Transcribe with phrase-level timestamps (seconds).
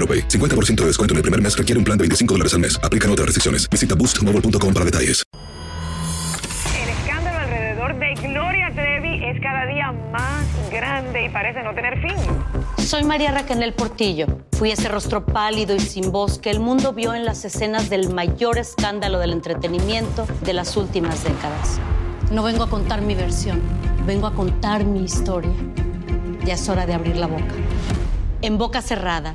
[0.00, 0.28] AroPay.
[0.28, 2.80] 50% de descuento en el primer mes requiere un plan de 25 dólares al mes.
[2.82, 3.68] Aplican otras restricciones.
[3.70, 5.22] Visita boostmobile.com para detalles.
[6.82, 12.00] El escándalo alrededor de Gloria Trevi es cada día más grande y parece no tener
[12.00, 12.16] fin.
[12.90, 14.26] Soy María Raquel Portillo.
[14.52, 18.12] Fui ese rostro pálido y sin voz que el mundo vio en las escenas del
[18.12, 21.78] mayor escándalo del entretenimiento de las últimas décadas.
[22.32, 23.60] No vengo a contar mi versión,
[24.06, 25.52] vengo a contar mi historia.
[26.44, 27.54] Ya es hora de abrir la boca.
[28.42, 29.34] En boca cerrada.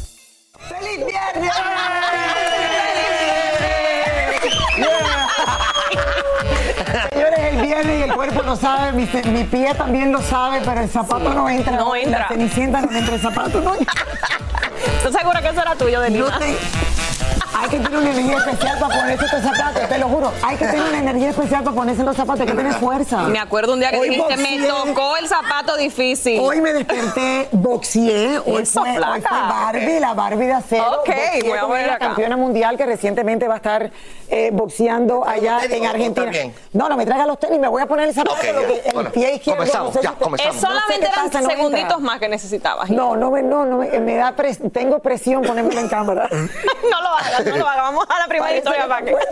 [7.11, 10.81] Señores, el viernes y el cuerpo lo sabe, mi, mi pie también lo sabe, pero
[10.81, 11.73] el zapato no entra.
[11.77, 12.19] No entra.
[12.19, 13.93] La cenicienta no entra, el zapato no entra.
[14.97, 15.99] ¿Estás segura que eso era tuyo?
[16.09, 16.57] No te-
[17.61, 20.31] Hay que tener una energía especial para ponerse estos zapatos, te lo juro.
[20.41, 23.17] Hay que tener una energía especial para ponerse los zapatos, hay que tener fuerza.
[23.27, 26.39] Me acuerdo un día que Hoy dijiste, me tocó el zapato difícil.
[26.41, 28.39] Hoy me desperté, boxeé.
[28.39, 29.29] Hoy Eso, fue, hoy fue flaca.
[29.47, 30.85] Barbie, la Barbie de acero.
[31.01, 32.07] Ok, Boxeé voy a con ver la acá.
[32.07, 33.91] campeona mundial que recientemente va a estar
[34.29, 36.31] eh, boxeando allá en Argentina.
[36.73, 38.53] No, no me traiga los tenis, me voy a poner el zapato Ok, ya.
[38.53, 39.57] porque el Bueno, pie izquierdo.
[39.59, 40.55] comenzamos, no sé ya, si comenzamos.
[40.55, 41.97] Es solamente No sé eran pasa, segunditos entra.
[41.99, 42.89] más que necesitabas.
[42.89, 46.27] No, no, me- no, no, me- me da pres- tengo presión ponérmelo en cámara.
[46.31, 47.83] no lo hagas, no lo hagas.
[47.83, 49.15] Vamos a la primera historia para que.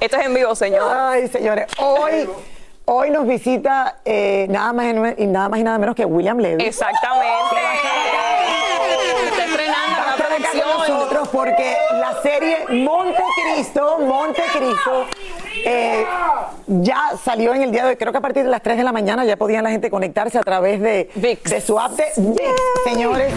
[0.00, 0.90] Esto es en vivo, señor.
[0.94, 2.28] Ay, señores, hoy,
[2.86, 4.86] hoy nos visita eh, nada, más
[5.18, 6.64] y, nada más y nada menos que William Levy.
[6.64, 7.56] Exactamente.
[9.30, 10.88] Está estrenando la con producción.
[10.88, 15.06] nosotros porque la serie Montecristo, Montecristo,
[15.64, 16.04] eh,
[16.66, 17.96] ya salió en el día de hoy.
[17.96, 20.38] Creo que a partir de las 3 de la mañana ya podían la gente conectarse
[20.38, 23.32] a través de, de su app de ViX, señores.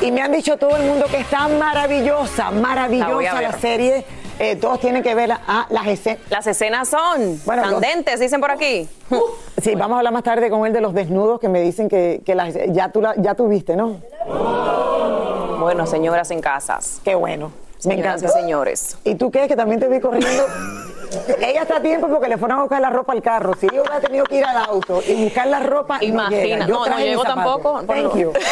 [0.00, 4.04] Y me han dicho todo el mundo que está maravillosa, maravillosa la, serie.
[4.38, 6.20] Eh, todos tienen que ver ah, las escenas.
[6.28, 8.88] Las escenas son Bueno, los- candentes, dicen por aquí.
[9.62, 12.20] Sí, vamos a hablar más tarde con él de los desnudos que me dicen que,
[12.26, 13.98] que las, ya, tú la- ya tú viste, ¿no?
[15.60, 17.00] Bueno, señoras en casas.
[17.04, 17.52] Qué bueno.
[17.84, 18.38] Me Señoras encanta.
[18.38, 18.96] y señores.
[19.04, 19.46] ¿Y tú qué?
[19.46, 20.44] Que también te vi corriendo.
[21.40, 23.52] Ella está a tiempo porque le fueron a buscar la ropa al carro.
[23.58, 26.36] Si ella hubiera tenido que ir al auto y buscar la ropa, Imagina.
[26.36, 26.66] no llega.
[26.66, 27.24] Yo No, no zapatos.
[27.34, 27.82] tampoco.
[27.86, 28.32] Thank you.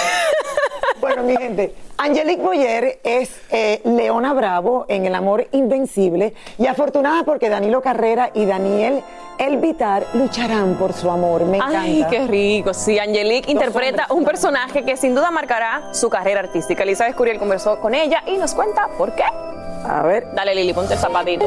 [1.02, 7.22] Bueno, mi gente, Angelique Boyer es eh, Leona Bravo en El Amor Invencible y afortunada
[7.22, 9.02] porque Danilo Carrera y Daniel
[9.38, 11.44] Elvitar lucharán por su amor.
[11.44, 11.82] Me encanta.
[11.82, 12.74] Ay, qué rico.
[12.74, 14.18] Sí, Angelique interpreta hombres.
[14.18, 16.82] un personaje que sin duda marcará su carrera artística.
[16.82, 19.24] Elizabeth Curiel conversó con ella y nos cuenta por qué.
[19.84, 20.32] A ver.
[20.34, 21.46] Dale, Lili, ponte el zapatito.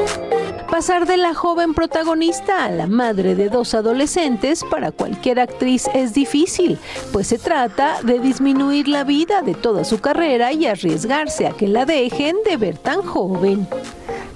[0.70, 6.12] Pasar de la joven protagonista a la madre de dos adolescentes para cualquier actriz es
[6.12, 6.78] difícil,
[7.12, 11.66] pues se trata de disminuir la vida de toda su carrera y arriesgarse a que
[11.66, 13.66] la dejen de ver tan joven.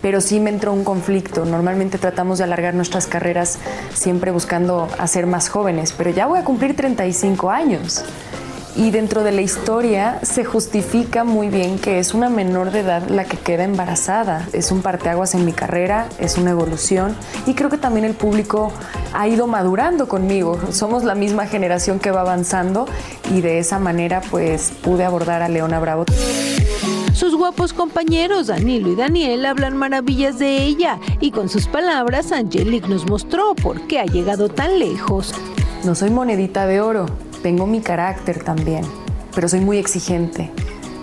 [0.02, 1.44] pero sí me entró un conflicto.
[1.44, 3.58] Normalmente tratamos de alargar nuestras carreras
[3.92, 8.02] siempre buscando hacer más jóvenes, pero ya voy a cumplir 35 años.
[8.76, 13.08] Y dentro de la historia se justifica muy bien que es una menor de edad
[13.08, 14.48] la que queda embarazada.
[14.52, 18.72] Es un parteaguas en mi carrera, es una evolución y creo que también el público
[19.12, 20.58] ha ido madurando conmigo.
[20.70, 22.86] Somos la misma generación que va avanzando
[23.34, 26.04] y de esa manera pues pude abordar a Leona Bravo.
[27.12, 32.88] Sus guapos compañeros Danilo y Daniel hablan maravillas de ella y con sus palabras Angelique
[32.88, 35.34] nos mostró por qué ha llegado tan lejos.
[35.84, 37.06] No soy monedita de oro,
[37.42, 38.84] tengo mi carácter también,
[39.34, 40.50] pero soy muy exigente.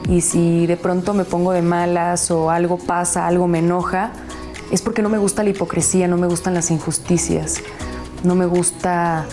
[0.10, 4.12] Y si de pronto me pongo de malas o algo pasa, algo me enoja,
[4.72, 7.62] es porque no me gusta la hipocresía, no me gustan las injusticias,
[8.24, 9.26] no me gusta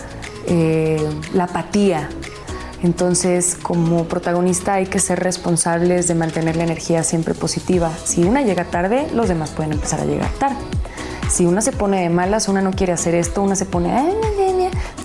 [0.47, 1.01] eh,
[1.33, 2.09] la apatía.
[2.83, 7.89] Entonces, como protagonista hay que ser responsables de mantener la energía siempre positiva.
[8.03, 10.57] Si una llega tarde, los demás pueden empezar a llegar tarde.
[11.29, 13.89] Si una se pone de malas, una no quiere hacer esto, una se pone,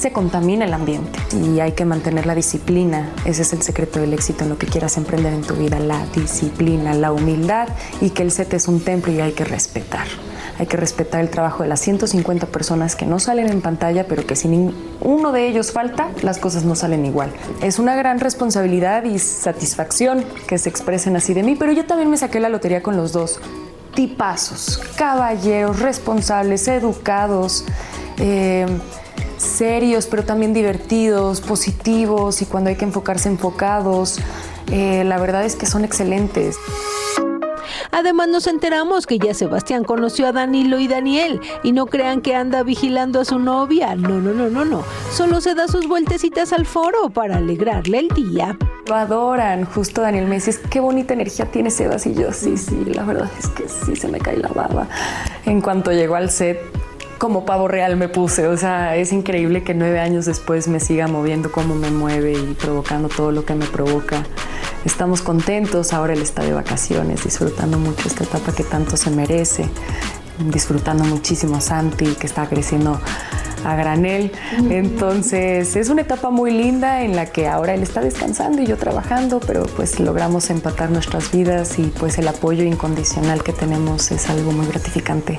[0.00, 1.18] se contamina el ambiente.
[1.32, 3.10] Y hay que mantener la disciplina.
[3.24, 6.04] Ese es el secreto del éxito en lo que quieras emprender en tu vida, la
[6.14, 7.68] disciplina, la humildad
[8.00, 10.06] y que el set es un templo y hay que respetar.
[10.58, 14.26] Hay que respetar el trabajo de las 150 personas que no salen en pantalla, pero
[14.26, 14.70] que si
[15.00, 17.32] uno de ellos falta, las cosas no salen igual.
[17.62, 22.10] Es una gran responsabilidad y satisfacción que se expresen así de mí, pero yo también
[22.10, 23.40] me saqué la lotería con los dos.
[23.94, 27.64] Tipazos, caballeros, responsables, educados,
[28.18, 28.66] eh,
[29.40, 34.18] serios, pero también divertidos, positivos y cuando hay que enfocarse, enfocados.
[34.70, 36.56] Eh, la verdad es que son excelentes.
[37.92, 42.34] Además nos enteramos que ya Sebastián conoció a Danilo y Daniel y no crean que
[42.34, 43.94] anda vigilando a su novia.
[43.94, 44.84] No, no, no, no, no.
[45.12, 48.56] Solo se da sus vueltecitas al foro para alegrarle el día.
[48.86, 49.64] Lo adoran.
[49.64, 52.06] Justo Daniel me dice, qué bonita energía tiene Sebas.
[52.06, 54.88] Y yo, sí, sí, la verdad es que sí se me cae la baba.
[55.44, 56.60] En cuanto llegó al set,
[57.20, 58.48] como pavo real me puse.
[58.48, 62.54] O sea, es increíble que nueve años después me siga moviendo como me mueve y
[62.54, 64.24] provocando todo lo que me provoca.
[64.86, 69.66] Estamos contentos, ahora él está de vacaciones, disfrutando mucho esta etapa que tanto se merece,
[70.50, 72.98] disfrutando muchísimo a Santi, que está creciendo
[73.66, 74.32] a granel.
[74.70, 78.78] Entonces es una etapa muy linda en la que ahora él está descansando y yo
[78.78, 84.30] trabajando, pero pues logramos empatar nuestras vidas y pues el apoyo incondicional que tenemos es
[84.30, 85.38] algo muy gratificante.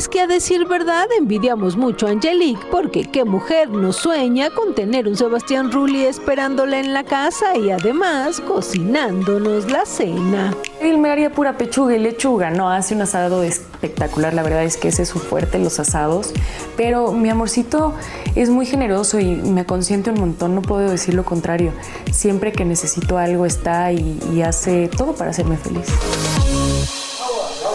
[0.00, 4.74] Es que a decir verdad envidiamos mucho a Angelique porque qué mujer no sueña con
[4.74, 10.54] tener un Sebastián Rulli esperándola en la casa y además cocinándonos la cena.
[10.80, 14.78] Él me haría pura pechuga y lechuga, no hace un asado espectacular, la verdad es
[14.78, 16.32] que ese es su fuerte, los asados,
[16.78, 17.92] pero mi amorcito
[18.36, 21.72] es muy generoso y me consiente un montón, no puedo decir lo contrario,
[22.10, 25.88] siempre que necesito algo está y hace todo para hacerme feliz.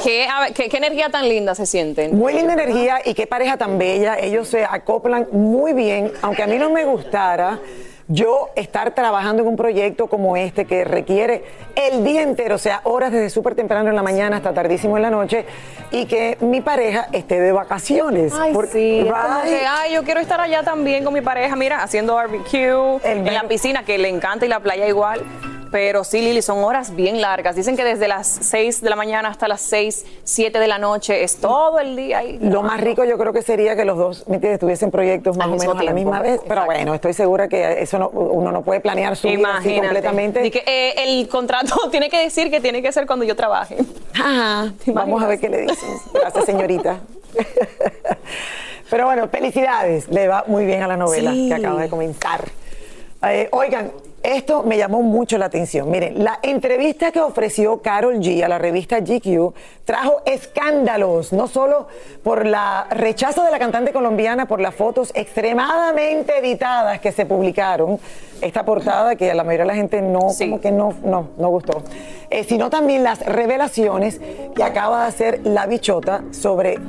[0.05, 2.15] ¿Qué, a ver, qué- qué energía tan linda se sienten?
[2.15, 4.19] Muy linda energía y qué pareja tan bella.
[4.19, 7.57] Ellos se acoplan muy bien, aunque a mí no me gustara.
[8.07, 11.43] Yo estar trabajando en un proyecto como este que requiere
[11.75, 15.01] el día entero, o sea, horas desde súper temprano en la mañana hasta tardísimo en
[15.01, 15.43] la noche,
[15.89, 18.31] y que mi pareja esté de vacaciones.
[18.39, 19.43] Ay, sí, como Right.
[19.45, 23.41] que, ay, yo quiero estar allá también con mi pareja, mira, haciendo barbecue, en la
[23.47, 25.23] piscina, que le encanta y la playa igual.
[25.75, 27.53] Pero sí, Lili, son horas bien largas.
[27.53, 31.21] Dicen que desde las 6 de la mañana hasta las 6, 7 de la noche
[31.21, 32.39] es todo el día ahí.
[32.41, 34.23] Lo más rico yo creo que sería que los dos
[34.57, 36.39] tuviesen proyectos más o menos a la misma vez.
[36.47, 40.39] Pero bueno, estoy segura que eso no- uno no puede planear su vida así completamente.
[40.39, 43.75] Di que, eh, el contrato tiene que decir que tiene que ser cuando yo trabaje.
[44.13, 44.71] Ajá.
[44.85, 45.89] Vamos a ver qué le dicen.
[46.13, 46.99] Gracias, señorita.
[48.89, 50.07] Pero bueno, felicidades.
[50.07, 51.49] Le va muy bien a la novela Sí.
[51.49, 52.45] que acaba de comenzar.
[53.27, 53.91] Eh, oigan,
[54.25, 55.89] esto me llamó mucho la atención.
[55.91, 59.53] Miren, la entrevista que ofreció Carol G a la revista GQ
[59.85, 61.87] trajo escándalos, no solo
[62.23, 67.99] por la rechazo de la cantante colombiana por las fotos extremadamente editadas que se publicaron,
[68.41, 71.49] esta portada que a la mayoría de la gente no, como que no, no, no
[71.49, 71.83] gustó,
[72.29, 74.19] eh, sino también las revelaciones
[74.55, 76.79] que acaba de hacer la bichota sobre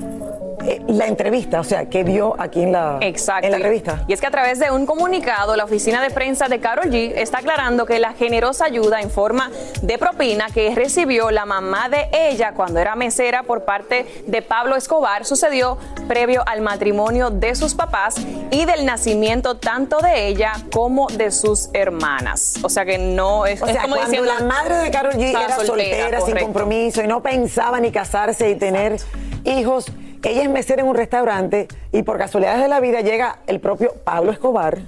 [0.65, 3.47] eh, la entrevista, o sea, que dio aquí en la, Exacto.
[3.47, 4.05] en la revista.
[4.09, 7.13] Y es que a través de un comunicado, la oficina de prensa de Carol G
[7.17, 9.51] está aclarando que la generosa ayuda en forma
[9.83, 14.77] de propina que recibió la mamá de ella cuando era mesera por parte de Pablo
[14.77, 18.17] Escobar sucedió previo al matrimonio de sus papás
[18.51, 22.55] y del nacimiento tanto de ella como de sus hermanas.
[22.63, 25.31] O sea que no es, O es como cuando diciendo la madre de Carol G
[25.31, 26.45] era soltera, sin correcto.
[26.45, 28.97] compromiso y no pensaba ni casarse y tener
[29.45, 29.87] hijos,
[30.25, 33.95] ella es mesera en un restaurante y por casualidades de la vida llega el propio
[34.05, 34.79] Pablo Escobar.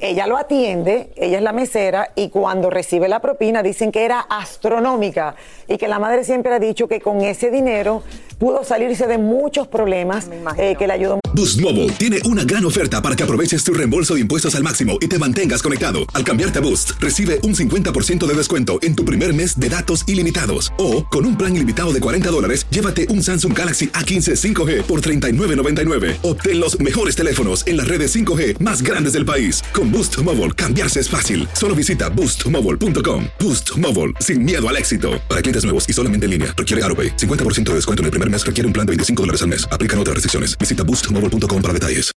[0.00, 4.18] Ella lo atiende, ella es la mesera y cuando recibe la propina dicen que era
[4.18, 5.36] astronómica
[5.68, 8.02] y que la madre siempre ha dicho que con ese dinero
[8.42, 10.26] pudo salirse de muchos problemas
[10.58, 11.20] eh, que le ayudó.
[11.32, 14.98] Boost Mobile tiene una gran oferta para que aproveches tu reembolso de impuestos al máximo
[15.00, 16.00] y te mantengas conectado.
[16.12, 20.02] Al cambiarte a Boost, recibe un 50% de descuento en tu primer mes de datos
[20.08, 20.72] ilimitados.
[20.76, 25.00] O, con un plan ilimitado de 40 dólares, llévate un Samsung Galaxy A15 5G por
[25.00, 26.16] $39.99.
[26.22, 29.62] Obtén los mejores teléfonos en las redes 5G más grandes del país.
[29.72, 31.48] Con Boost Mobile, cambiarse es fácil.
[31.52, 33.26] Solo visita boostmobile.com.
[33.38, 35.12] Boost Mobile, sin miedo al éxito.
[35.28, 37.16] Para clientes nuevos y solamente en línea, requiere AroPay.
[37.16, 39.68] 50% de descuento en el primer mes requiere un plan de 25 dólares al mes.
[39.70, 40.56] Aplican otras restricciones.
[40.58, 42.10] Visita boostmobile.com para detalles.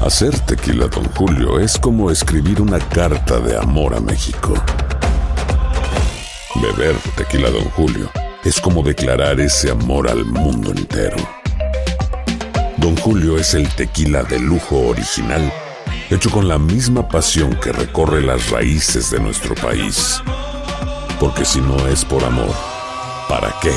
[0.00, 4.54] Hacer tequila, Don Julio, es como escribir una carta de amor a México.
[6.54, 8.10] Beber tequila, Don Julio,
[8.44, 11.16] es como declarar ese amor al mundo entero.
[12.78, 15.52] Don Julio es el tequila de lujo original,
[16.08, 20.22] hecho con la misma pasión que recorre las raíces de nuestro país.
[21.18, 22.54] Porque si no es por amor,
[23.28, 23.72] ¿para qué?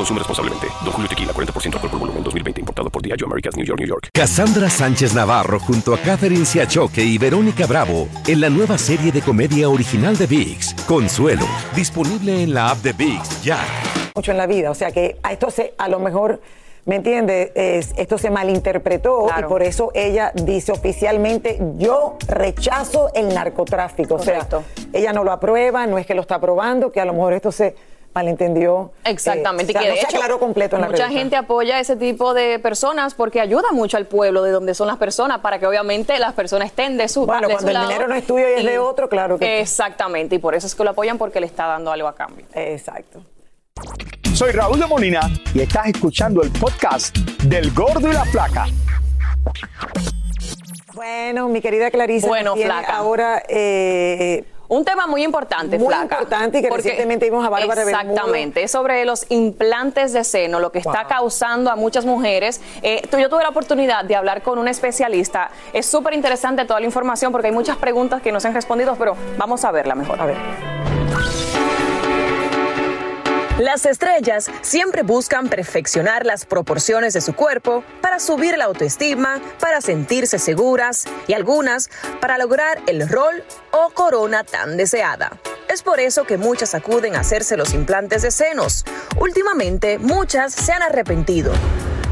[0.00, 0.66] Consume responsablemente.
[0.82, 2.60] Don Julio Tequila, 40% alcohol por volumen, 2020.
[2.62, 4.08] Importado por Diageo Americas, New York, New York.
[4.14, 9.20] Cassandra Sánchez Navarro junto a Catherine Siachoque y Verónica Bravo en la nueva serie de
[9.20, 11.44] comedia original de VIX, Consuelo,
[11.76, 13.58] disponible en la app de VIX ya.
[14.16, 14.70] mucho en la vida.
[14.70, 16.40] O sea que a esto se, a lo mejor,
[16.86, 17.52] ¿me entiende?
[17.54, 24.14] Es- esto se malinterpretó y por eso ella dice oficialmente, yo rechazo el narcotráfico.
[24.14, 24.46] O sea,
[24.94, 27.52] ella no lo aprueba, no es que lo está aprobando, que a lo mejor esto
[27.52, 28.92] se malentendió.
[29.04, 31.08] Exactamente, Eh, o sea, y que no de se hecho, aclaró completo en la mucha
[31.08, 34.96] gente apoya ese tipo de personas porque ayuda mucho al pueblo de donde son las
[34.96, 37.86] personas para que obviamente las personas estén de su Bueno, de cuando su el lado.
[37.88, 40.74] dinero no es tuyo y es de otro, claro que- Exactamente, y por eso es
[40.74, 42.46] que lo apoyan porque le está dando algo a cambio.
[42.54, 43.24] Exacto.
[44.34, 45.20] Soy Raúl de Molina
[45.54, 48.66] y estás escuchando el podcast del Gordo y la Flaca.
[50.94, 52.96] Bueno, mi querida Clarice, Bueno, flaca.
[52.96, 56.14] ahora eh, Un tema muy importante, Muy flaca.
[56.14, 57.82] importante y que Porque- recientemente vimos a Bárbara.
[57.82, 62.60] Exactamente, es sobre los implantes de seno, lo que está causando a muchas mujeres.
[62.82, 65.50] Eh, tú- yo tuve la oportunidad de hablar con un especialista.
[65.72, 68.94] Es súper interesante toda la información porque hay muchas preguntas que no se han respondido,
[68.96, 70.20] pero vamos a verla mejor.
[70.20, 70.36] A ver.
[73.60, 79.82] Las estrellas siempre buscan perfeccionar las proporciones de su cuerpo para subir la autoestima, para
[79.82, 81.90] sentirse seguras y algunas
[82.22, 85.38] para lograr el rol o corona tan deseada.
[85.68, 88.86] Es por eso que muchas acuden a hacerse los implantes de senos.
[89.20, 91.52] Últimamente, muchas se han arrepentido.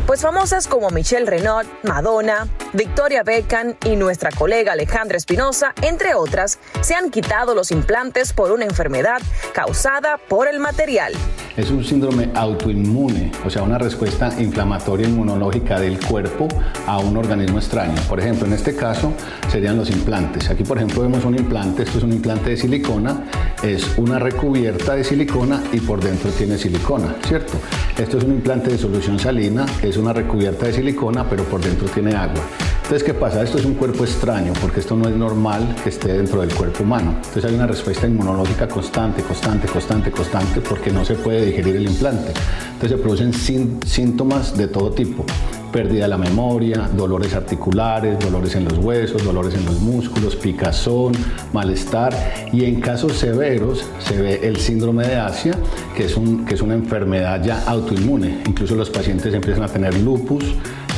[0.08, 6.58] Pues famosas como Michelle Renaud, Madonna, Victoria Beckham y nuestra colega Alejandra Espinosa, entre otras,
[6.80, 9.20] se han quitado los implantes por una enfermedad
[9.52, 11.12] causada por el material.
[11.58, 16.48] Es un síndrome autoinmune, o sea, una respuesta inflamatoria inmunológica del cuerpo
[16.86, 18.00] a un organismo extraño.
[18.08, 19.12] Por ejemplo, en este caso
[19.50, 20.48] serían los implantes.
[20.48, 23.24] Aquí, por ejemplo, vemos un implante, esto es un implante de silicona,
[23.62, 27.54] es una recubierta de silicona y por dentro tiene silicona, ¿cierto?
[27.98, 31.88] Esto es un implante de solución salina, es una recubierta de silicona, pero por dentro
[31.88, 32.40] tiene agua.
[32.76, 33.42] Entonces, ¿qué pasa?
[33.42, 36.84] Esto es un cuerpo extraño, porque esto no es normal que esté dentro del cuerpo
[36.84, 37.12] humano.
[37.16, 41.86] Entonces hay una respuesta inmunológica constante, constante, constante, constante, porque no se puede digerir el
[41.86, 42.32] implante.
[42.72, 45.24] Entonces se producen sín- síntomas de todo tipo.
[45.72, 51.12] Pérdida de la memoria, dolores articulares, dolores en los huesos, dolores en los músculos, picazón,
[51.52, 52.14] malestar
[52.52, 55.52] y en casos severos se ve el síndrome de Asia,
[55.96, 58.42] que es, un, que es una enfermedad ya autoinmune.
[58.46, 60.44] Incluso los pacientes empiezan a tener lupus,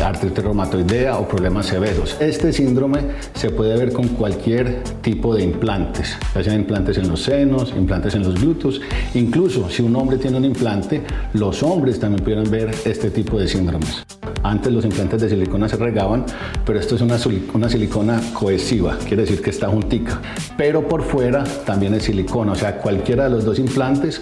[0.00, 2.16] artritis reumatoidea o problemas severos.
[2.20, 3.00] Este síndrome
[3.34, 8.14] se puede ver con cualquier tipo de implantes, ya sean implantes en los senos, implantes
[8.14, 8.80] en los glúteos.
[9.14, 11.02] Incluso si un hombre tiene un implante,
[11.34, 14.04] los hombres también pueden ver este tipo de síndromes.
[14.42, 16.24] Antes los implantes de silicona se regaban,
[16.64, 20.18] pero esto es una, sil- una silicona cohesiva, quiere decir que está juntica.
[20.56, 24.18] Pero por fuera también es silicona, o sea, cualquiera de los dos implantes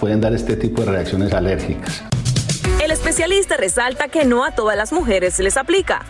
[0.00, 2.02] pueden dar este tipo de reacciones alérgicas.
[3.22, 6.04] El especialista resalta que no a todas las mujeres se les aplica.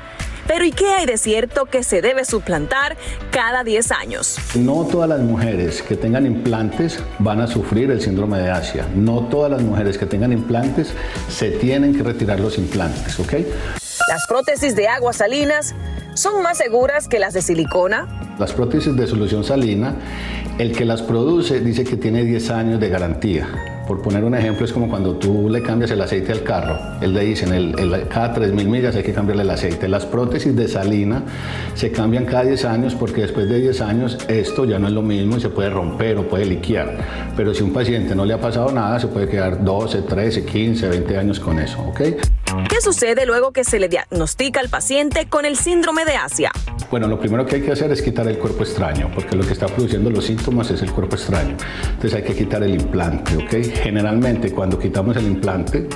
[0.47, 2.97] Pero ¿y qué hay de cierto que se debe suplantar
[3.31, 4.39] cada 10 años?
[4.55, 8.87] No todas las mujeres que tengan implantes van a sufrir el síndrome de Asia.
[8.95, 10.95] No todas las mujeres que tengan implantes
[11.29, 13.35] se tienen que retirar los implantes, ¿ok?
[14.09, 15.75] Las prótesis de aguas salinas
[16.15, 18.32] son más seguras que las de silicona.
[18.43, 19.95] Las prótesis de solución salina,
[20.59, 23.47] el que las produce dice que tiene 10 años de garantía.
[23.87, 26.77] Por poner un ejemplo, es como cuando tú le cambias el aceite al carro.
[27.01, 29.87] Él le dicen, el, el- cada 3.000 millas hay que cambiarle el aceite.
[29.87, 31.23] Las prótesis de salina
[31.75, 35.03] se cambian cada 10 años porque después de 10 años esto ya no es lo
[35.03, 36.97] mismo y se puede romper o puede liquear.
[37.37, 40.89] Pero si un paciente no le ha pasado nada, se puede quedar 12, 13, 15,
[40.89, 42.01] 20 años con eso, ¿ok?
[42.69, 46.51] ¿Qué sucede luego que se le diagnostica al paciente con el síndrome de Asia?
[46.91, 49.53] Bueno, lo primero que hay que hacer es quitar el cuerpo extraño, porque lo que
[49.53, 51.57] está produciendo los síntomas es el cuerpo extraño.
[51.85, 53.65] Entonces hay que quitar el implante, ¿ok?
[53.83, 55.89] Generalmente cuando quitamos el implante,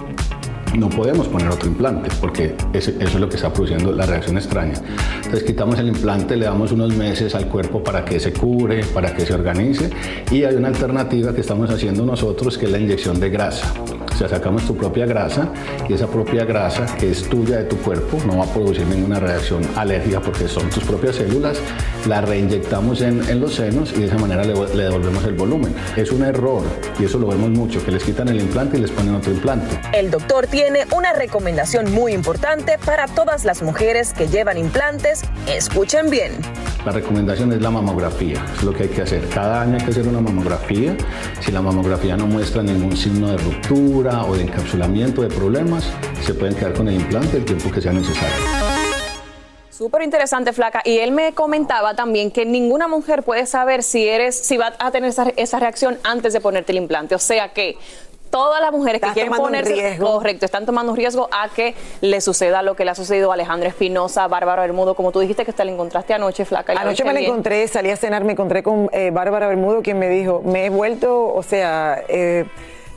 [0.77, 4.75] no podemos poner otro implante porque eso es lo que está produciendo la reacción extraña.
[5.17, 9.15] Entonces quitamos el implante, le damos unos meses al cuerpo para que se cure, para
[9.15, 9.91] que se organice
[10.31, 13.73] y hay una alternativa que estamos haciendo nosotros que es la inyección de grasa.
[14.17, 15.51] O sea, sacamos tu propia grasa
[15.87, 19.21] y esa propia grasa que es tuya de tu cuerpo no va a producir ninguna
[19.21, 21.59] reacción alérgica porque son tus propias células,
[22.07, 25.75] la reinyectamos en, en los senos y de esa manera le, le devolvemos el volumen.
[25.97, 26.63] Es un error
[26.99, 29.79] y eso lo vemos mucho, que les quitan el implante y les ponen otro implante.
[29.93, 35.25] El doctor tiene una recomendación muy importante para todas las mujeres que llevan implantes.
[35.47, 36.33] Escuchen bien.
[36.87, 39.29] La recomendación es la mamografía, es lo que hay que hacer.
[39.29, 40.97] Cada año hay que hacer una mamografía.
[41.41, 45.85] Si la mamografía no muestra ningún signo de ruptura o de encapsulamiento de problemas,
[46.23, 48.37] se pueden quedar con el implante el tiempo que sea necesario.
[49.71, 50.81] Súper interesante, Flaca.
[50.85, 54.91] Y él me comentaba también que ninguna mujer puede saber si eres, si va a
[54.91, 57.15] tener esa, esa reacción antes de ponerte el implante.
[57.15, 57.77] O sea que
[58.31, 60.07] todas las mujeres que quieren ponerse riesgo.
[60.07, 63.35] correcto están tomando un riesgo a que le suceda lo que le ha sucedido a
[63.35, 66.73] Alejandra Espinosa, Bárbara Bermudo, como tú dijiste que te la encontraste anoche, Flaca.
[66.73, 70.09] Anoche me la encontré, salí a cenar, me encontré con eh, Bárbara Bermudo, quien me
[70.09, 72.45] dijo, me he vuelto, o sea, eh,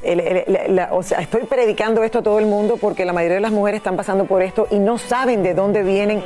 [0.04, 4.26] estoy predicando esto a todo el mundo porque la mayoría de las mujeres están pasando
[4.26, 6.24] por esto y no saben de dónde vienen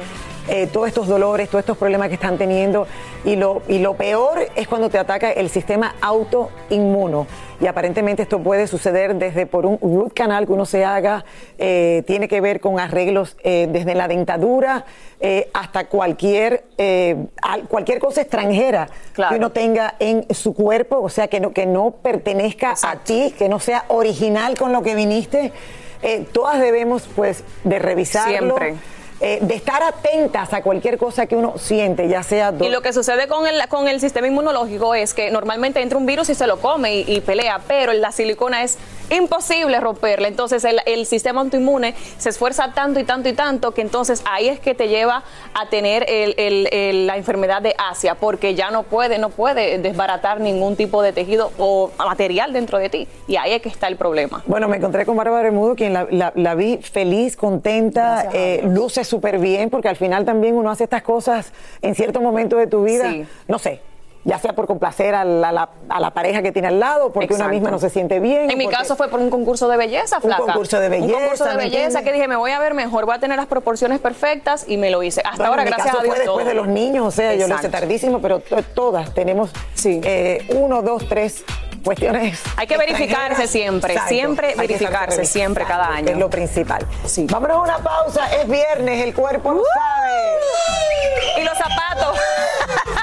[0.47, 2.85] eh, todos estos dolores, todos estos problemas que están teniendo.
[3.25, 7.25] Y lo, y lo peor es cuando te ataca el sistema autoinmuno.
[7.61, 11.23] Y aparentemente esto puede suceder desde por un root canal que uno se haga,
[11.57, 14.83] eh, tiene que ver con arreglos eh, desde la dentadura
[15.21, 18.89] eh, hasta cualquier, eh, al- cualquier cosa extranjera
[19.29, 23.33] que uno tenga en su cuerpo, o sea, que no, que no pertenezca a ti,
[23.37, 25.53] que no sea original con lo que viniste.
[26.01, 28.57] Eh, todas debemos, pues, de revisarlo.
[28.57, 28.75] Siempre.
[29.23, 32.91] Eh, de estar atentas a cualquier cosa que uno siente, ya sea Y lo que
[32.93, 36.45] sucede con el, con el sistema inmunológico es que normalmente entra un virus y se
[36.45, 38.77] lo come y, y pelea, pero la silicona es
[39.09, 40.27] imposible romperla.
[40.27, 44.47] Entonces el, el sistema autoinmune se esfuerza tanto y tanto y tanto que entonces ahí
[44.49, 49.17] es que te lleva a tener el- la enfermedad de Asia, porque ya no puede,
[49.19, 53.07] no puede desbaratar ningún tipo de tejido o material dentro de ti.
[53.27, 54.43] Y ahí es que está el problema.
[54.47, 59.03] Bueno, me encontré con Bárbara Bermudo, quien la, la- la vi feliz, contenta, eh, luce
[59.13, 61.52] súper bien, porque al final también uno hace estas cosas
[61.84, 63.28] en cierto momento de tu vida, Sí.
[63.47, 63.80] no sé,
[64.26, 67.28] ya sea por complacer a la, la- a la pareja que tiene al lado, porque
[67.28, 67.54] una Exacto.
[67.54, 68.49] misma no se siente bien.
[68.49, 70.41] En mi caso fue por un concurso de belleza, Un flaca.
[70.45, 73.06] concurso de Un concurso belleza, de ¿me belleza que dije, me voy a ver mejor,
[73.06, 75.21] voy a tener las proporciones perfectas y me lo hice.
[75.21, 76.15] Hasta Bueno, ahora, en mi gracias caso a Dios.
[76.15, 76.49] fue después todo.
[76.49, 79.52] de los niños, o sea, yo lo hice tardísimo, pero to- todas tenemos
[79.86, 81.43] eh, uno, dos, tres
[81.84, 82.41] cuestiones.
[82.58, 86.12] Hay que verificarse siempre, siempre hay verificarse, siempre, cada año.
[86.12, 86.86] Es lo principal.
[87.30, 91.41] Vámonos a una pausa, es viernes, el cuerpo lo sabe.
[91.41, 92.17] Y los zapatos.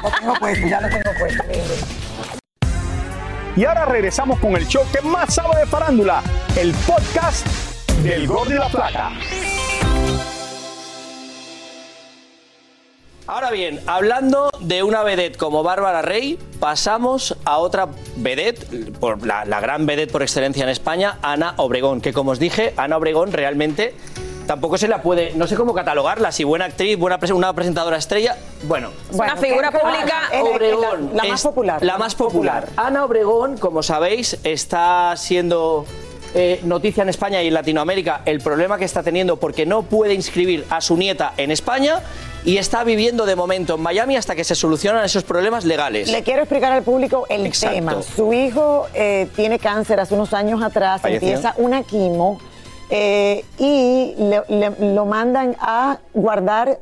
[0.02, 1.44] Lo tengo puesto, ya lo tengo puesto.
[3.56, 6.22] Y ahora regresamos con el show que más sabe de farándula,
[6.56, 7.46] el podcast
[8.02, 9.10] del Gordo y la Plata.
[13.32, 19.44] Ahora bien, hablando de una vedette como Bárbara Rey, pasamos a otra vedette, por la,
[19.44, 23.30] la gran vedette por excelencia en España, Ana Obregón, que como os dije, Ana Obregón
[23.30, 23.94] realmente
[24.48, 28.36] tampoco se la puede, no sé cómo catalogarla, si buena actriz, buena una presentadora estrella,
[28.64, 28.90] bueno.
[29.12, 30.22] Una figura pública.
[30.42, 31.10] Obregón.
[31.14, 32.68] la- la más popular, La más popular.
[32.76, 35.86] Ana Obregón, como sabéis, está siendo
[36.34, 40.14] eh, noticia en España y en Latinoamérica el problema que está teniendo porque no puede
[40.14, 42.00] inscribir a su nieta en España
[42.44, 46.10] y está viviendo de momento en Miami hasta que se solucionan esos problemas legales.
[46.10, 47.74] Le quiero explicar al público el Exacto.
[47.74, 48.02] tema.
[48.02, 51.28] Su hijo eh, tiene cáncer hace unos años atrás, Falleció.
[51.28, 52.40] empieza una quimo
[52.90, 56.80] eh, y le- le- lo mandan a guardar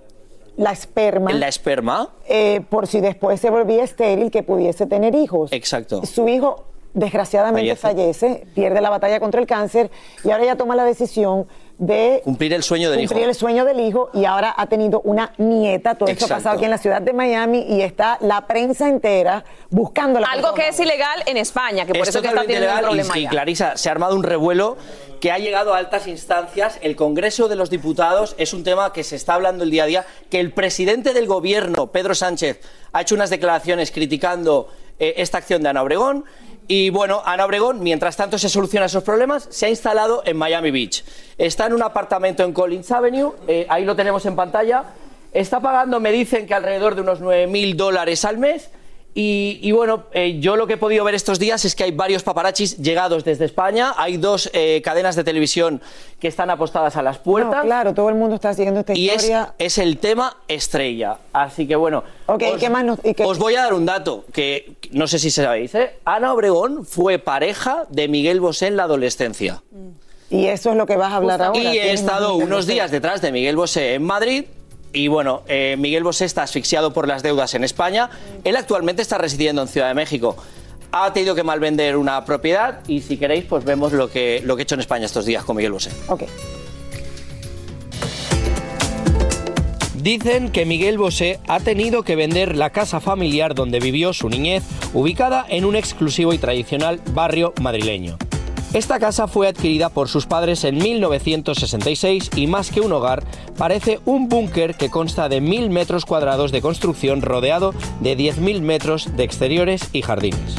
[0.57, 2.09] la esperma La esperma.
[2.29, 5.53] eh, por si después se volvía estéril que pudiese tener hijos.
[5.53, 6.05] Exacto.
[6.07, 6.65] Su hijo
[6.99, 8.47] desgraciadamente fallece.
[8.55, 9.91] pierde la batalla contra el cáncer
[10.25, 11.47] y ahora ella toma la decisión
[11.79, 13.11] de Cumplir el sueño del hijo.
[13.11, 15.95] cumplir el sueño del hijo y ahora ha tenido una nieta.
[15.95, 19.45] Todo esto ha pasado aquí en la ciudad de Miami y está la prensa entera
[19.71, 22.91] buscando la Algo que es ilegal en España, que por es eso que está teniendo
[22.91, 23.29] un y-.
[23.29, 24.77] Clarisa, se ha armado un revuelo
[25.21, 26.79] que ha llegado a altas instancias.
[26.83, 29.87] El Congreso de los Diputados es un tema que se está hablando el día a
[29.87, 32.61] día, que el presidente del gobierno, Pedro Sánchez,
[32.93, 36.25] ha hecho unas declaraciones criticando eh, esta acción de Ana Obregón.
[36.71, 40.71] Y bueno, Ana Obregón, mientras tanto se solucionan esos problemas, se ha instalado en Miami
[40.71, 41.03] Beach.
[41.39, 44.85] Está en un apartamento en Collins Avenue, eh, ahí lo tenemos en pantalla.
[45.33, 48.69] Está pagando, me dicen que alrededor de unos 9 mil dólares al mes.
[49.21, 51.91] Y, y bueno, eh, yo lo que he podido ver estos días es que hay
[51.91, 53.93] varios paparachis llegados desde España.
[53.97, 55.83] Hay dos eh, cadenas de televisión
[56.21, 57.57] que están apostadas a las puertas.
[57.57, 59.55] No, claro, todo el mundo está siguiendo esta Y es, historia.
[59.59, 61.17] es el tema estrella.
[61.33, 62.05] Así que bueno.
[62.27, 65.19] Os, ¿qué más nos- y qué- os voy a dar un dato que no sé
[65.19, 65.75] si sabéis.
[65.75, 65.97] ¿eh?
[66.05, 69.65] Ana Obregón fue pareja de Miguel Bosé en la adolescencia.
[70.31, 71.59] Y eso es lo que vas a hablar ahora.
[71.59, 74.45] Y he ¿Tienes estado unos días detrás de Miguel Bosé en Madrid.
[74.99, 78.11] Y bueno, eh, Miguel Bosé está asfixiado por las deudas en España.
[78.43, 80.37] Él actualmente está residiendo en Ciudad de México.
[80.91, 84.63] Ha tenido que malvender una propiedad y si queréis, pues vemos lo que, lo que
[84.63, 85.93] he hecho en España estos días con Miguel Bosé.
[86.09, 86.25] Ok.
[89.95, 94.65] Dicen que Miguel Bosé ha tenido que vender la casa familiar donde vivió su niñez,
[94.95, 98.19] ubicada en un exclusivo y tradicional barrio madrileño.
[98.75, 103.25] Esta casa fue adquirida por sus padres en 1966 y más que un hogar,
[103.57, 109.17] parece un búnker que consta de mil metros cuadrados de construcción rodeado de 10.000 metros
[109.17, 110.57] de exteriores y jardines.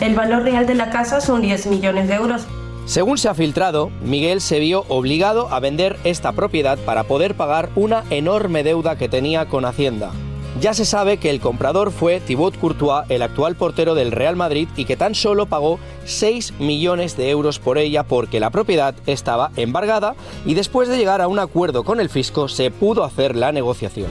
[0.00, 2.46] El valor real de la casa son 10 millones de euros.
[2.86, 7.68] Según se ha filtrado, Miguel se vio obligado a vender esta propiedad para poder pagar
[7.76, 10.12] una enorme deuda que tenía con Hacienda.
[10.60, 14.68] Ya se sabe que el comprador fue Thibaut Courtois, el actual portero del Real Madrid,
[14.76, 19.52] y que tan solo pagó 6 millones de euros por ella porque la propiedad estaba
[19.56, 23.52] embargada y después de llegar a un acuerdo con el fisco se pudo hacer la
[23.52, 24.10] negociación.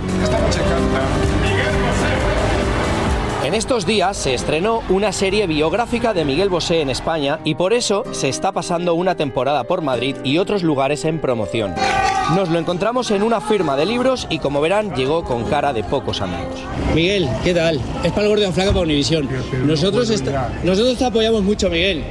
[3.49, 7.73] En estos días se estrenó una serie biográfica de Miguel Bosé en España y por
[7.73, 11.73] eso se está pasando una temporada por Madrid y otros lugares en promoción.
[12.35, 15.83] Nos lo encontramos en una firma de libros y como verán llegó con cara de
[15.83, 16.59] pocos amigos.
[16.93, 17.81] Miguel, ¿qué tal?
[18.03, 19.27] Es para el Gordo Flaca para Univisión.
[19.65, 20.27] Nosotros, est-
[20.63, 22.03] nosotros te apoyamos mucho, Miguel.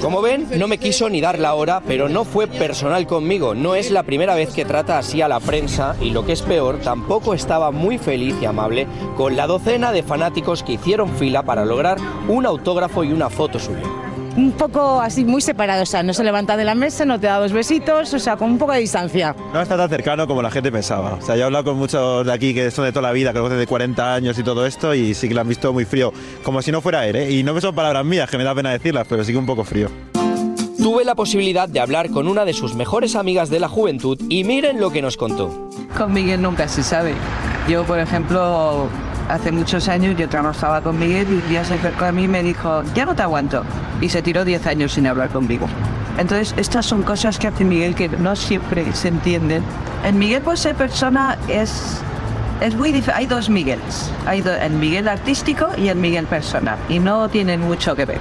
[0.00, 3.54] Como ven, no me quiso ni dar la hora, pero no fue personal conmigo.
[3.54, 6.42] No es la primera vez que trata así a la prensa y lo que es
[6.42, 11.42] peor, tampoco estaba muy feliz y amable con la docena de fanáticos que hicieron fila
[11.42, 14.05] para lograr un autógrafo y una foto suya.
[14.36, 17.26] Un poco así muy separado, o sea, no se levanta de la mesa, no te
[17.26, 19.34] da dos besitos, o sea, con un poco de distancia.
[19.52, 21.14] No está tan cercano como la gente pensaba.
[21.14, 23.32] O sea, yo he hablado con muchos de aquí que son de toda la vida,
[23.32, 25.72] que lo conocen de 40 años y todo esto, y sí que lo han visto
[25.72, 26.12] muy frío.
[26.42, 27.30] Como si no fuera él, ¿eh?
[27.30, 29.64] Y no son palabras mías, que me da pena decirlas, pero sí que un poco
[29.64, 29.88] frío.
[30.78, 34.44] Tuve la posibilidad de hablar con una de sus mejores amigas de la juventud y
[34.44, 35.68] miren lo que nos contó.
[35.96, 37.14] Con Miguel nunca se sabe.
[37.68, 38.88] Yo, por ejemplo,
[39.28, 42.28] hace muchos años yo trabajaba con Miguel y un día se acercó a mí y
[42.28, 43.62] me dijo, ya no te aguanto.
[44.00, 45.66] Y se tiró 10 años sin hablar conmigo.
[46.18, 49.62] Entonces, estas son cosas que hace Miguel que no siempre se entienden.
[50.04, 51.98] El Miguel por ser persona es,
[52.60, 53.20] es muy diferente.
[53.20, 54.10] Hay dos Migueles.
[54.26, 56.76] Hay do- el Miguel artístico y el Miguel persona.
[56.88, 58.18] Y no tienen mucho que ver.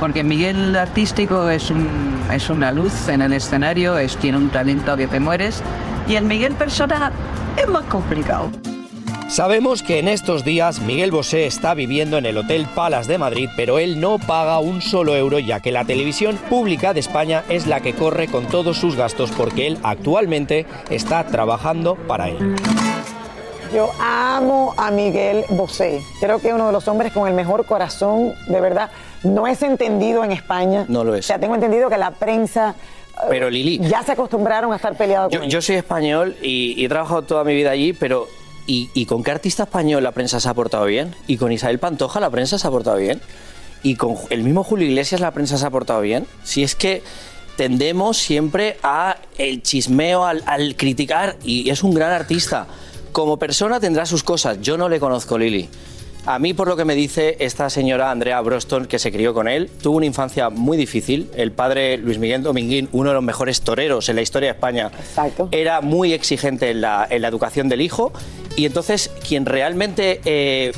[0.00, 1.88] Porque Miguel artístico es, un,
[2.32, 5.62] es una luz en el escenario, es, tiene un talento que te mueres.
[6.08, 7.12] Y el Miguel persona
[7.56, 8.50] es más complicado.
[9.28, 13.50] Sabemos que en estos días Miguel Bosé está viviendo en el Hotel Palace de Madrid,
[13.56, 17.66] pero él no paga un solo euro ya que la televisión pública de España es
[17.66, 22.56] la que corre con todos sus gastos porque él actualmente está trabajando para él.
[23.74, 26.00] Yo amo a Miguel Bosé.
[26.20, 28.90] Creo que es uno de los hombres con el mejor corazón, de verdad.
[29.24, 30.86] No es entendido en España.
[30.88, 31.26] No lo O es.
[31.26, 32.74] sea, tengo entendido que la prensa
[33.14, 35.50] eh, Pero Lili, ya se acostumbraron a estar peleados yo, con él.
[35.52, 38.26] yo soy español y, y he trabajado toda mi vida allí, pero
[38.68, 41.14] ¿y, con qué artista español la prensa se ha portado bien?
[41.26, 43.20] ¿Y con Isabel Pantoja la prensa se ha portado bien?
[43.82, 46.26] ¿Y con el mismo Julio Iglesias la prensa se ha portado bien?
[46.44, 47.02] Si es que
[47.56, 52.66] tendemos siempre a el chismeo, al, al criticar, y es un gran artista.
[53.10, 54.60] Como persona tendrá sus cosas.
[54.60, 55.68] Yo no le conozco, Lili.
[56.28, 59.48] A mí, por lo que me dice esta señora Andrea Broston, que se crió con
[59.48, 61.30] él, tuvo una infancia muy difícil.
[61.34, 64.90] El padre Luis Miguel Dominguín, uno de los mejores toreros en la historia de España,
[65.52, 68.12] era muy exigente en la, en la educación del hijo.
[68.56, 70.72] Y entonces, quien realmente eh,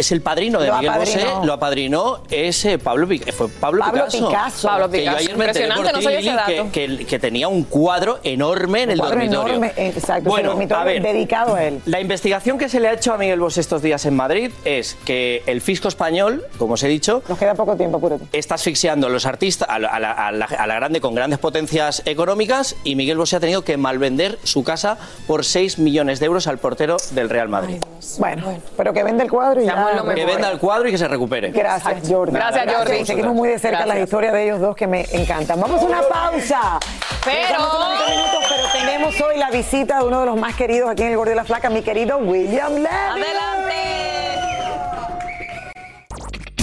[0.00, 3.80] es el padrino de Lo Miguel Bosé, lo apadrinó es eh, Pablo, Pic- fue Pablo,
[3.84, 4.28] Pablo Picasso.
[4.28, 4.68] Picasso.
[4.68, 5.18] Pablo Que yo Picasso.
[5.18, 6.46] ayer me Impresionante, no ese dato.
[6.72, 9.54] que, que- que tenía un cuadro enorme en el cuadro dormitorio.
[9.54, 11.80] enorme, eh, exacto, Bueno, ese dormitorio a ver, dedicado a él.
[11.86, 14.96] la investigación que se le ha hecho a Miguel Bosé estos días en Madrid es
[15.04, 18.24] que el fisco español, como os he dicho, Nos queda poco tiempo, apúrate.
[18.32, 21.14] está asfixiando a los artistas, a la, a la- a la- a la grande con
[21.14, 26.20] grandes potencias económicas y Miguel Bosé ha tenido que malvender su casa por 6 millones
[26.20, 27.78] de euros al portero del Real Madrid.
[28.18, 29.74] Bueno, pero que venda el cuadro y ya.
[30.14, 31.50] Que venda el cuadro y que se recupere.
[31.50, 32.32] Gracias, Jordi.
[32.34, 33.04] Gracias, Jordi.
[33.06, 33.94] Seguimos muy de cerca Gracias.
[33.96, 35.60] las historias de ellos dos que me encantan.
[35.60, 36.78] Vamos a una pausa.
[37.24, 40.54] Pero- Regresamos en 20 minutos, pero tenemos hoy la visita de uno de los más
[40.54, 43.24] queridos aquí en el Gordo y la Flaca, mi querido William Levy.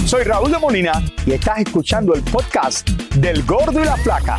[0.06, 0.92] Soy Raúl de Molina
[1.26, 4.38] y estás escuchando el podcast del Gordo y la Flaca.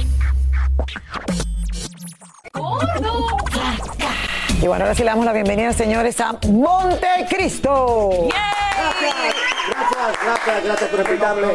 [4.61, 8.09] Y bueno, ahora sí le damos la bienvenida, señores, a Montecristo.
[9.69, 11.47] Gracias, gracias, gracias por invitarme.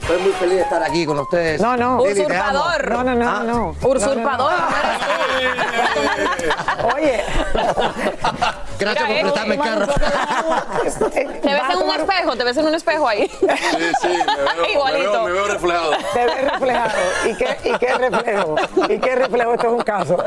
[0.00, 1.60] Estoy muy feliz de estar aquí con ustedes.
[1.60, 1.98] No, no.
[2.04, 2.20] Lili.
[2.22, 2.90] Usurpador.
[2.90, 3.42] No, no, no, Ah.
[3.44, 3.76] no.
[3.82, 4.52] Usurpador.
[6.96, 7.22] Oye.
[8.78, 9.86] Gracias por prestarme el carro.
[9.86, 13.28] Te ves en un espejo, te ves en un espejo ahí.
[13.28, 13.46] Sí,
[14.02, 15.12] sí, me veo, Igualito.
[15.12, 15.90] me veo, me veo reflejado.
[16.14, 16.90] Te ves reflejado.
[17.26, 18.54] ¿Y qué, ¿Y qué reflejo?
[18.88, 19.54] ¿Y qué reflejo?
[19.54, 20.24] Esto es un caso.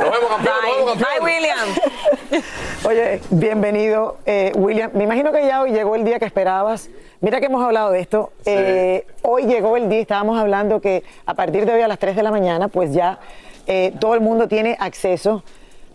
[0.00, 1.20] Nos vemos, campeón, nos vemos, Bye.
[1.20, 2.42] William.
[2.84, 4.90] Oye, bienvenido, eh, William.
[4.94, 6.88] Me imagino que ya hoy llegó el día que esperabas.
[7.20, 8.32] Mira que hemos hablado de esto.
[8.46, 12.16] Eh, hoy llegó el día, estábamos hablando que a partir de hoy a las 3
[12.16, 13.18] de la mañana, pues ya
[13.66, 15.42] eh, todo el mundo tiene acceso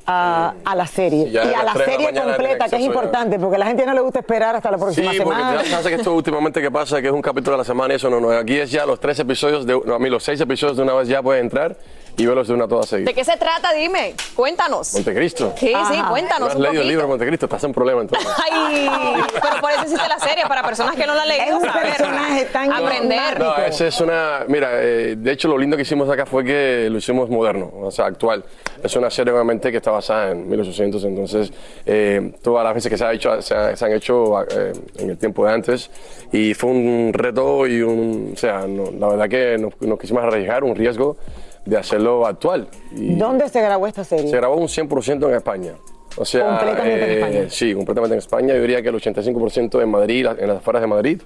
[0.05, 1.25] a, a la serie.
[1.25, 2.85] Sí, y a la 3 de la serie completa, que es ya.
[2.87, 5.63] importante, porque a la gente no le gusta esperar hasta la próxima Sí, porque semana.
[5.63, 7.97] ya sabes que esto últimamente que pasa, que es un capítulo a la semana y
[7.97, 8.29] eso no, no.
[8.29, 10.93] Aquí es ya los tres episodios, de, no, a mí los seis episodios de una
[10.93, 11.75] vez ya puedes entrar
[12.17, 13.07] y verlos de una toda seguida.
[13.09, 13.73] ¿De qué se trata?
[13.73, 14.93] Dime, cuéntanos.
[14.93, 15.53] Montecristo.
[15.57, 17.45] Sí, sí, ¿No cuéntanos has un leído el libro de Montecristo?
[17.45, 18.27] Estás en problema entonces.
[18.51, 18.87] Ay,
[19.33, 21.61] pero por eso hiciste la serie, para personas que no la han leído, Es un
[21.71, 23.39] personaje tan aprender.
[23.39, 24.45] No, esa es una.
[24.47, 27.91] Mira, eh, de hecho, lo lindo que hicimos acá fue que lo hicimos moderno, o
[27.91, 28.43] sea, actual.
[28.83, 31.51] Es una serie, obviamente, que está basada en 1800, entonces,
[31.85, 35.09] eh, todas las veces que se, ha hecho, se, ha- se han hecho eh, en
[35.09, 35.89] el tiempo de antes,
[36.31, 38.31] y fue un reto y un.
[38.33, 41.17] O sea, no, la verdad que nos, nos quisimos arriesgar, un riesgo
[41.65, 42.67] de hacerlo actual.
[42.95, 44.27] Y ¿Dónde se grabó esta serie?
[44.29, 45.73] se grabó un 100% en España.
[46.17, 47.49] O sea, eh, Completamente en España.
[47.49, 48.53] Sí, completamente en España.
[48.55, 51.21] Yo diría que el 85% en Madrid, en las afueras de Madrid.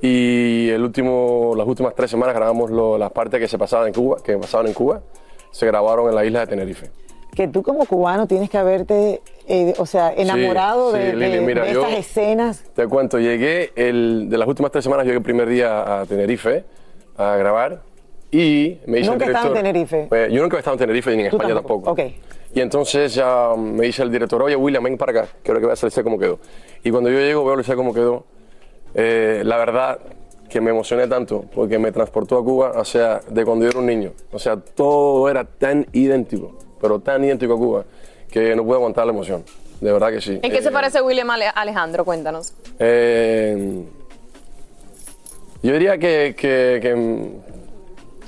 [0.00, 3.94] Y el último, las últimas tres semanas grabamos lo- las partes que se pasaban en
[3.94, 5.00] Cuba, que pasaban en Cuba,
[5.50, 6.90] se grabaron en la isla de Tenerife.
[7.34, 11.40] Que tú como cubano tienes que haberte, eh, o sea, enamorado sí, de, Lili, de-
[11.40, 12.64] mira, de yo- estas escenas.
[12.74, 16.64] Te cuento, llegué, el, de las últimas tres semanas, llegué el primer día a Tenerife
[17.16, 17.82] a grabar
[18.32, 19.56] y me dice Nunca el he estado director...
[19.56, 20.08] en Tenerife.
[20.10, 21.84] Eh, yo nunca he estado en Tenerife ni en España tampoco.
[21.86, 22.02] tampoco.
[22.08, 22.12] Ok.
[22.54, 25.82] Y entonces ya me dice el director, oye William, ven para acá, quiero que veas
[25.84, 26.38] el set cómo quedó.
[26.82, 28.24] Y cuando yo llego veo el set cómo quedó,
[28.94, 29.98] eh, la verdad
[30.48, 33.78] que me emocioné tanto porque me transportó a Cuba, o sea, de cuando yo era
[33.78, 34.12] un niño.
[34.32, 37.84] O sea, todo era tan idéntico, pero tan idéntico a Cuba,
[38.32, 39.44] que no puedo aguantar la emoción.
[39.80, 40.40] De verdad que sí.
[40.42, 42.04] ¿En qué Eh, se parece William Ale- Alejandro?
[42.04, 42.52] Cuéntanos.
[42.80, 43.84] eh,
[45.62, 46.34] yo diría que...
[46.36, 47.59] que- que-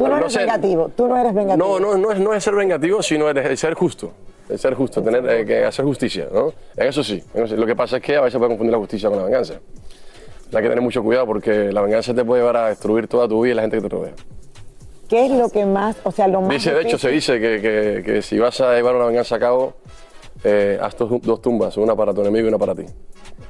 [0.05, 0.39] Tú no, eres sé.
[0.41, 1.79] vengativo, tú no eres vengativo.
[1.79, 4.13] No, no, no es, no es ser vengativo, sino es, es ser justo.
[4.49, 6.53] Es ser justo, tener eh, que hacer justicia, ¿no?
[6.77, 7.23] En eso sí.
[7.35, 9.55] Lo que pasa es que a veces puede confundir la justicia con la venganza.
[9.55, 13.41] Hay que tener mucho cuidado porque la venganza te puede llevar a destruir toda tu
[13.43, 14.13] vida y la gente que te rodea.
[15.09, 17.61] ¿Qué es lo que más, o sea, lo más Dice, de hecho, se dice que,
[17.61, 19.75] que- que si vas a llevar una venganza a cabo,
[20.45, 22.85] eh, haz dos, dos tumbas, una para tu enemigo y una para ti.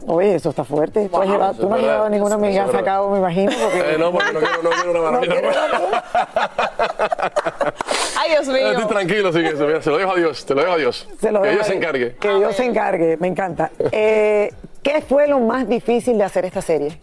[0.06, 1.08] Oye, eso está fuerte.
[1.08, 2.84] Tú, has Wow, llevado- eso tú no has llevado ninguna Eso es venganza a verdad.
[2.92, 3.52] cabo, me imagino.
[3.62, 3.94] Porque...
[3.94, 5.34] Eh, no, porque no quiero, no quiero una maravilla.
[8.18, 8.70] Ay, Dios mío.
[8.72, 9.66] Estoy tranquilo sin eso.
[9.66, 11.08] Mira, se lo dejo a Dios, te lo dejo a Dios.
[11.20, 12.14] Se lo que Dios se encargue.
[12.16, 13.70] Que Dios se encargue, me encanta.
[13.90, 14.52] Eh,
[14.82, 16.98] ¿Qué fue lo más difícil de hacer esta serie?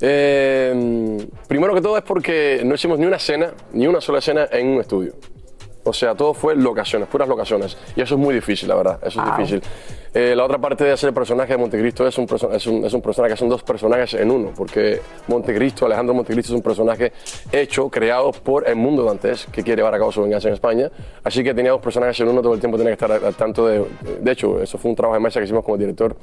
[0.00, 4.48] Eh, primero que todo es porque no hicimos ni una escena, ni una sola escena
[4.50, 5.12] en un estudio.
[5.84, 7.76] O sea, todo fue locaciones, puras locaciones.
[7.96, 8.98] Y eso es muy difícil, la verdad.
[9.02, 9.62] Eso es difícil.
[10.12, 12.92] Eh, la otra parte de hacer el personaje de Montecristo es un, es, un, es
[12.92, 14.52] un personaje, son dos personajes en uno.
[14.56, 17.12] Porque Montecristo, Alejandro Montecristo, es un personaje
[17.52, 20.90] hecho, creado por el mundo Dantes, que quiere llevar a cabo su venganza en España.
[21.22, 23.34] Así que tenía dos personajes en uno, todo el tiempo tenía que estar al, al
[23.34, 23.84] tanto de.
[24.20, 26.16] De hecho, eso fue un trabajo de mesa que hicimos como director,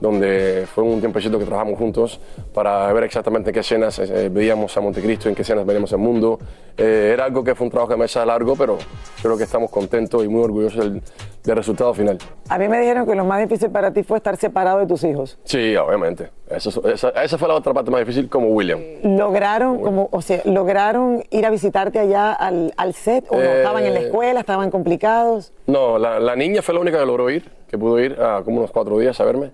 [0.00, 2.20] donde fue un tiempecito que trabajamos juntos
[2.54, 5.98] para ver exactamente en qué escenas eh, veíamos a Montecristo, en qué escenas veíamos el
[5.98, 6.38] mundo.
[6.76, 8.78] Eh, era algo que fue un trabajo de mesa largo, pero
[9.20, 11.02] creo que estamos contentos y muy orgullosos del,
[11.44, 12.18] del resultado final.
[12.48, 15.02] A mí me dijeron que lo más difícil para ti fue estar separado de tus
[15.04, 15.38] hijos.
[15.44, 16.30] Sí, obviamente.
[16.48, 18.78] Eso, esa, esa fue la otra parte más difícil como William.
[19.02, 23.42] ¿Lograron, como, o sea, lograron ir a visitarte allá al, al set o no?
[23.42, 24.40] Eh, ¿Estaban en la escuela?
[24.40, 25.52] ¿Estaban complicados?
[25.66, 28.58] No, la, la niña fue la única que logró ir, que pudo ir a como
[28.58, 29.50] unos cuatro días a verme.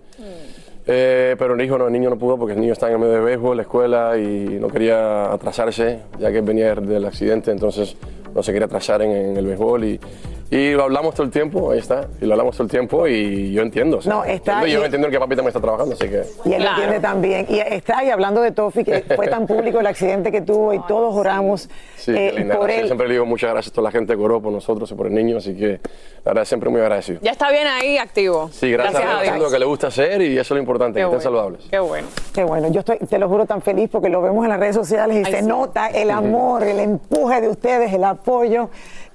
[0.91, 3.01] Eh, pero el hijo no, el niño no pudo porque el niño estaba en el
[3.01, 7.95] medio de béisbol, la escuela y no quería atrasarse, ya que venía del accidente, entonces
[8.35, 10.01] no se quería atrasar en, en el béisbol y,
[10.51, 13.53] y lo hablamos todo el tiempo, ahí está, y lo hablamos todo el tiempo y
[13.53, 13.99] yo entiendo.
[13.99, 14.33] o sea, No, está-
[14.63, 16.23] entiendo y yo y- entiendo que papi también está trabajando, así que...
[16.47, 17.47] Y él lo entiende también.
[17.49, 20.81] Y está ahí hablando de Tofi, que fue tan público el accidente que tuvo y
[20.87, 22.55] todos oramos Sí, eh, qué linda.
[22.57, 22.83] por gracias.
[22.83, 22.87] él.
[22.89, 25.07] Siempre le digo muchas gracias a toda la gente que oró por nosotros y por
[25.09, 25.81] el niño, así que
[26.25, 27.21] la verdad siempre muy agradecido.
[27.23, 28.49] Ya está bien ahí, activo.
[28.53, 30.59] Sí, gracias, a Dios, a haciendo lo que le gusta hacer y eso es lo
[30.59, 31.39] importante, Qué que estén bueno.
[31.59, 31.71] saludables.
[31.71, 32.09] Qué bueno.
[32.35, 34.77] Qué bueno, yo estoy, te lo juro, tan feliz porque lo vemos en las redes
[34.77, 35.47] sociales y Ay, se sí.
[35.47, 38.71] nota el amor, el empuje de ustedes, el apoyo.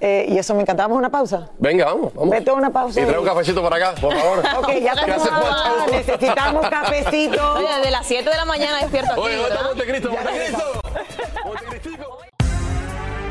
[0.06, 0.82] Eh, y eso me encanta.
[0.82, 1.48] ¿Vamos a una pausa?
[1.58, 2.28] Venga, vamos, vamos.
[2.28, 3.00] Vete a una pausa.
[3.00, 4.42] Y trae un cafecito para acá, por favor.
[4.58, 5.86] Ok, ya tenemos- falta.
[5.90, 7.54] necesitamos cafecito.
[7.54, 9.68] Oye, desde las 7 de la mañana despierto aquí, Oye, ¿dónde está ¿verdad?
[9.70, 10.10] Montecristo?
[10.10, 10.80] Montecristo.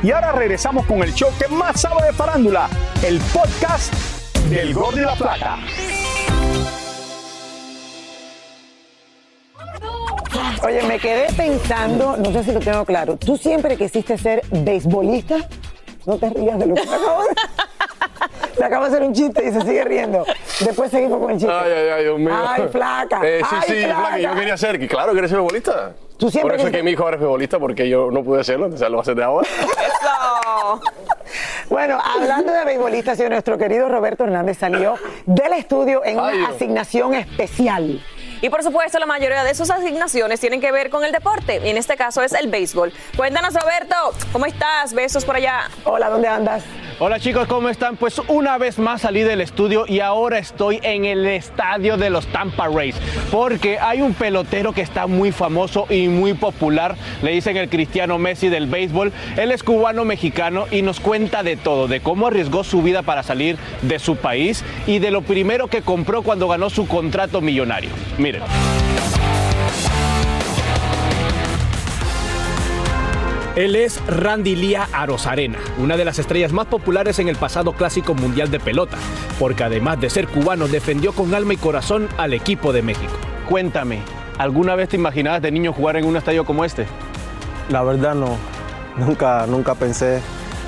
[0.01, 2.67] Y ahora regresamos con el show que más sabe de farándula,
[3.05, 3.93] el podcast
[4.49, 5.57] del Gol de la Plata.
[10.65, 13.17] Oye, me quedé pensando, no sé si lo tengo claro.
[13.17, 15.37] ¿Tú siempre quisiste ser beisbolista?
[16.05, 17.29] No te rías de lo que te acabo de...
[18.57, 20.23] Te acabo de hacer un chiste y se sigue riendo.
[20.59, 21.51] Después seguimos con el chiste.
[21.53, 22.31] Ay, ay, ay, Dios mío.
[22.47, 23.19] Ay, flaca.
[23.23, 24.19] Eh, sí, Ay, sí, flaca.
[24.19, 25.93] Yo quería ser, que claro, quería ser futbolista.
[26.17, 28.43] Tú siempre Por eso es que mi hijo ahora es futbolista, porque yo no pude
[28.43, 29.47] serlo, entonces lo va a hacer de ahora.
[31.69, 36.49] Bueno, hablando de beisbolistas, nuestro querido Roberto Hernández salió del estudio en Ay, una Dios.
[36.55, 38.01] asignación especial.
[38.43, 41.61] Y por supuesto, la mayoría de sus asignaciones tienen que ver con el deporte.
[41.63, 42.91] Y en este caso es el béisbol.
[43.15, 43.95] Cuéntanos, Roberto,
[44.33, 44.93] ¿cómo estás?
[44.93, 45.69] Besos por allá.
[45.85, 46.61] Hola, ¿dónde andas?
[47.05, 47.97] Hola chicos, ¿cómo están?
[47.97, 52.25] Pues una vez más salí del estudio y ahora estoy en el estadio de los
[52.27, 52.95] Tampa Rays
[53.29, 58.19] porque hay un pelotero que está muy famoso y muy popular, le dicen el Cristiano
[58.19, 59.11] Messi del béisbol.
[59.35, 63.21] Él es cubano mexicano y nos cuenta de todo, de cómo arriesgó su vida para
[63.21, 67.89] salir de su país y de lo primero que compró cuando ganó su contrato millonario.
[68.17, 68.43] Miren.
[73.55, 78.15] Él es Randy Lía Arozarena, una de las estrellas más populares en el pasado clásico
[78.15, 78.97] mundial de pelota,
[79.37, 83.13] porque además de ser cubano defendió con alma y corazón al equipo de México.
[83.47, 83.99] Cuéntame,
[84.39, 86.87] ¿alguna vez te imaginabas de niño jugar en un estadio como este?
[87.69, 88.37] La verdad no,
[88.97, 90.19] nunca, nunca pensé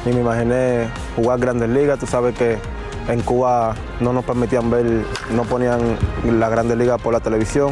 [0.06, 1.98] ni me imaginé jugar grandes ligas.
[1.98, 2.60] Tú sabes que
[3.08, 4.86] en Cuba no nos permitían ver,
[5.32, 7.72] no ponían la grandes ligas por la televisión.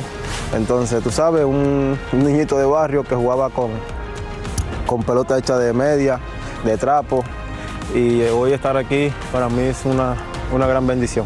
[0.56, 3.69] Entonces, tú sabes, un, un niñito de barrio que jugaba con,
[4.86, 6.19] con pelota hecha de media,
[6.63, 7.24] de trapo.
[7.93, 10.15] Y hoy estar aquí para mí es una,
[10.52, 11.26] una gran bendición.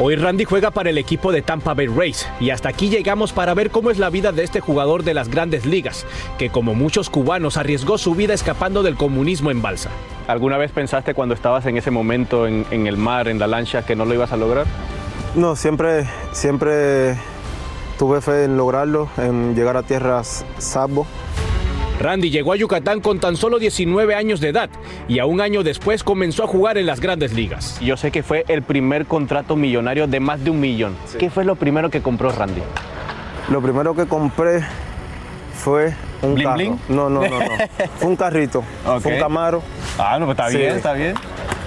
[0.00, 3.54] Hoy Randy juega para el equipo de Tampa Bay Rays y hasta aquí llegamos para
[3.54, 6.06] ver cómo es la vida de este jugador de las grandes ligas,
[6.38, 9.90] que como muchos cubanos arriesgó su vida escapando del comunismo en balsa.
[10.26, 13.84] ¿Alguna vez pensaste cuando estabas en ese momento en, en el mar, en la lancha,
[13.84, 14.66] que no lo ibas a lograr?
[15.34, 17.16] No, siempre, siempre
[17.98, 21.06] tuve fe en lograrlo, en llegar a tierras salvo.
[22.02, 24.68] Randy llegó a Yucatán con tan solo 19 años de edad
[25.08, 27.78] y a un año después comenzó a jugar en las grandes ligas.
[27.80, 30.96] Yo sé que fue el primer contrato millonario de más de un millón.
[31.18, 32.62] ¿Qué fue lo primero que compró Randy?
[33.50, 34.62] Lo primero que compré
[35.54, 36.56] fue un ¿Bling, carro.
[36.56, 36.78] bling?
[36.88, 37.44] No, no, no, no.
[37.98, 38.62] Fue un carrito.
[39.00, 39.62] Fue un Camaro.
[39.98, 40.56] Ah, no, pues está Sí.
[40.56, 41.14] bien, está bien.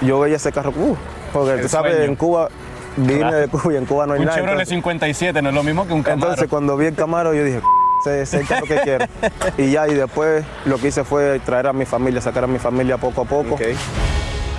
[0.02, 0.96] Yo veía ese carro, uh,
[1.32, 2.08] porque El tú sabes, sueño.
[2.10, 2.48] en Cuba,
[2.96, 3.36] vine Claro.
[3.38, 4.36] de Cuba y en Cuba no hay Un nada.
[4.36, 6.30] Chevrolet entonces- 57 no es lo mismo que un Camaro.
[6.30, 7.60] Entonces cuando vi el Camaro yo dije,
[8.04, 9.06] es el carro que quiero.
[9.58, 12.58] Y ya, y después lo que hice fue traer a mi familia, sacar a mi
[12.58, 13.56] familia poco a poco.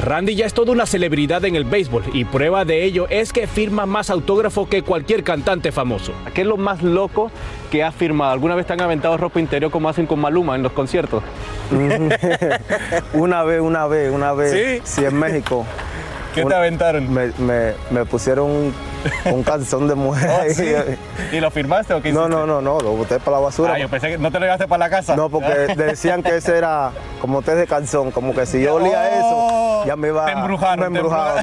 [0.04, 3.48] Randy ya es toda una celebridad en el béisbol y prueba de ello es que
[3.48, 6.12] firma más autógrafo que cualquier cantante famoso.
[6.36, 7.32] ¿Qué es lo más loco
[7.72, 8.32] que has firmado?
[8.32, 11.24] ¿Alguna vez te han aventado ropa interior como hacen con Maluma en los conciertos?
[13.14, 14.52] una vez, una vez, una vez.
[14.52, 14.82] ¿Sí?
[15.02, 15.66] Sí, en México.
[16.34, 17.12] ¿Qué te aventaron?
[17.12, 18.74] Me, me- me pusieron un,
[19.32, 20.30] un calzón de mujer.
[20.40, 20.66] Oh, ¿sí?
[21.32, 22.36] ¿Y lo firmaste o qué No, hiciste?
[22.38, 23.74] no, no, no, lo boté para la basura.
[23.74, 25.16] Ah, yo pensé que no te lo llevaste para la casa.
[25.16, 29.18] No, porque decían que ese era como test de calzón, como que si yo olía
[29.20, 31.42] eso, ya me iba Te embrujaron, me te embrujaba.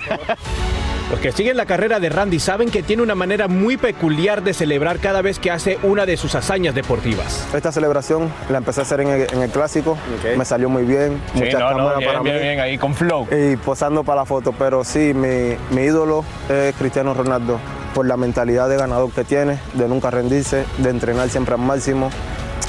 [1.10, 4.54] Los que siguen la carrera de Randy saben que tiene una manera muy peculiar de
[4.54, 7.46] celebrar cada vez que hace una de sus hazañas deportivas.
[7.54, 9.98] Esta celebración la empecé a hacer en el, en el clásico,
[10.36, 12.40] me salió muy bien, Sí, muchas no, no, cámaras bien, para bien, mí.
[12.42, 13.28] bien, ahí con flow.
[13.30, 17.60] Y posando para la foto, pero sí, mi, mi ídolo es Cristiano Ronaldo,
[17.94, 22.10] por la mentalidad de ganador que tiene, de nunca rendirse, de entrenar siempre al máximo.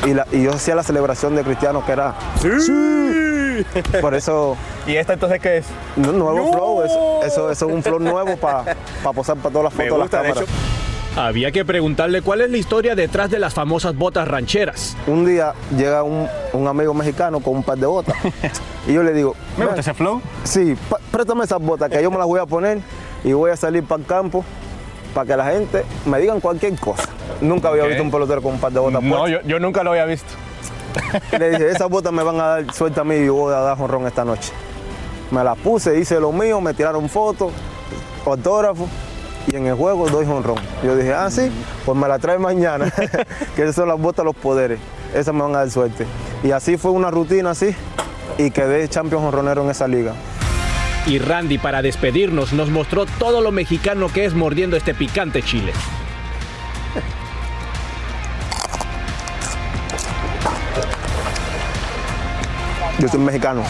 [0.05, 2.13] Y, la- y yo hacía la celebración de Cristiano que era...
[2.41, 3.65] ¡Sí!
[4.01, 4.55] Por eso...
[4.85, 5.65] ¿Y esta entonces qué es?
[5.97, 8.75] Un nuevo flow, eso, eso, eso es un flow nuevo para
[9.13, 10.43] posar para todas las fotos de las de cámaras.
[11.17, 14.97] Había que preguntarle cuál es la historia detrás de las famosas botas rancheras.
[15.07, 18.15] Un día llega un, un amigo mexicano con un par de botas
[18.87, 20.21] y yo le digo, ¿Me gusta "Ven, ese flow?
[20.43, 22.79] Sí, pa- préstame esas botas que yo me las voy a poner
[23.23, 24.43] y voy a salir para el campo
[25.15, 27.03] para que la gente me digan cualquier cosa.
[27.41, 29.41] Nunca había visto un pelotero con un par de botas No, puestas.
[29.43, 30.27] yo, yo nunca lo había visto.
[31.39, 33.59] Le dije, esas botas me van a dar suelta a mí y yo voy a
[33.59, 34.51] dar jonrón esta noche.
[35.31, 37.51] Me las puse, hice lo mío, me tiraron fotos,
[38.25, 38.89] autógrafos
[39.47, 40.57] y en el juego doy jonrón.
[40.83, 41.49] Yo dije, ah, sí,
[41.85, 42.91] pues me la trae mañana,
[43.55, 44.79] que esas son las botas los poderes,
[45.13, 46.05] esas me van a dar suerte.
[46.43, 47.73] Y así fue una rutina así
[48.37, 50.13] y quedé champion jonronero en esa liga.
[51.07, 55.71] Y Randy, para despedirnos, nos mostró todo lo mexicano que es mordiendo este picante chile.
[62.97, 63.63] Yo soy mexicano.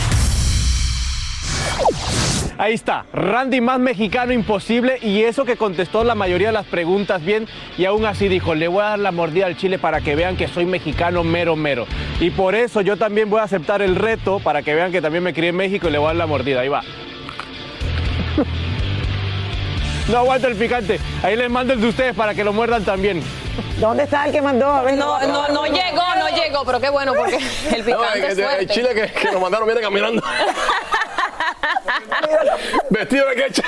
[2.58, 7.21] Ahí está, Randy más mexicano imposible y eso que contestó la mayoría de las preguntas
[7.21, 10.16] bien y aún así dijo, le voy a dar la mordida al chile para que
[10.16, 11.86] vean que soy mexicano mero mero.
[12.22, 15.24] Y por eso yo también voy a aceptar el reto para que vean que también
[15.24, 16.62] me crié en México y le voy a dar la mordida.
[16.62, 16.82] Ahí va.
[20.07, 20.99] No aguanta el picante.
[21.23, 23.23] Ahí les mando el de ustedes para que lo muerdan también.
[23.79, 24.67] ¿Dónde está el que mandó?
[24.71, 27.38] A ver, No, no, no llegó, no llegó, pero qué bueno porque
[27.73, 28.67] el No, picante el, es el fuerte.
[28.67, 30.21] chile que, que nos mandaron viene caminando.
[32.89, 33.63] Vestido de queche.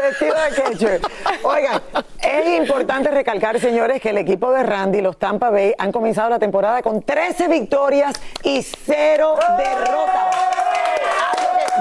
[0.00, 1.00] Vestido de queche.
[1.42, 1.82] Oigan,
[2.22, 6.38] es importante recalcar, señores, que el equipo de Randy, los Tampa Bay, han comenzado la
[6.38, 8.14] temporada con 13 victorias
[8.44, 10.36] y 0 derrotas.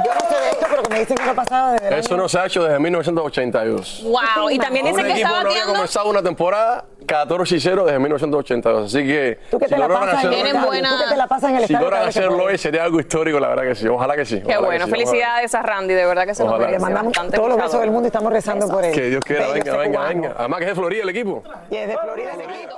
[0.06, 2.00] Yo no sé de esto, pero que me dicen que no ha pasado de verdad.
[2.00, 4.04] Eso no se ha hecho desde 1982.
[4.04, 7.60] Wow, y también dice Un que equipo está no había comenzado una temporada 14 y
[7.60, 8.86] 0 desde 1982.
[8.86, 9.40] Así que.
[9.50, 11.18] Tú que te la logran pasas en el hacerlo- Tienen estadio, buena- tú que te
[11.18, 13.88] la pasas en el Si logran hacerlo hoy sería algo histórico, la verdad que sí.
[13.88, 14.42] Ojalá que sí.
[14.42, 14.88] Qué bueno, que sí, ojalá.
[14.96, 16.66] felicidades a Randy, de verdad que se lo Ojalá.
[16.68, 16.78] merece.
[16.78, 18.94] Le mandamos bastante todos los besos del mundo y estamos rezando por él.
[18.94, 20.08] Que Dios quiera, venga, venga, cubano.
[20.22, 20.36] venga.
[20.38, 21.44] Además que es de Florida el equipo.
[21.72, 22.78] Y es de Florida el equipo.